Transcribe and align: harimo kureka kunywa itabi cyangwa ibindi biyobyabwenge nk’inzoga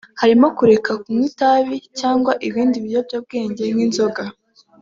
harimo 0.21 0.47
kureka 0.57 0.91
kunywa 1.01 1.25
itabi 1.31 1.75
cyangwa 1.99 2.31
ibindi 2.47 2.77
biyobyabwenge 2.85 3.63
nk’inzoga 3.73 4.23